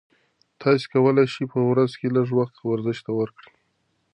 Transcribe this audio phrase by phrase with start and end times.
[0.61, 3.49] تاسي کولای شئ په ورځ کې لږ وخت ورزش ته ورکړئ.